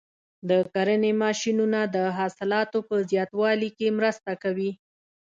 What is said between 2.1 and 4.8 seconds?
حاصلاتو په زیاتوالي کې مرسته کوي.